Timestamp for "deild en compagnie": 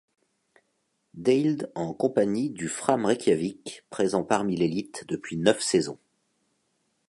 1.13-2.49